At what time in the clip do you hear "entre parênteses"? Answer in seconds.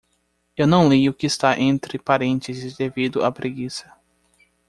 1.61-2.75